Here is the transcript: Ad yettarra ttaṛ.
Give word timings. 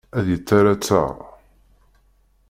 Ad 0.17 0.25
yettarra 0.29 0.73
ttaṛ. 0.75 1.13